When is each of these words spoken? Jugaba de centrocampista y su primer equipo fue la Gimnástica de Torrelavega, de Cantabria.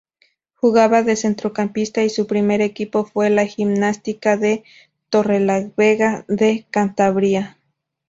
Jugaba 0.55 1.03
de 1.03 1.15
centrocampista 1.15 2.01
y 2.03 2.09
su 2.09 2.25
primer 2.25 2.59
equipo 2.61 3.05
fue 3.05 3.29
la 3.29 3.45
Gimnástica 3.45 4.35
de 4.35 4.63
Torrelavega, 5.11 6.25
de 6.27 6.65
Cantabria. 6.71 7.59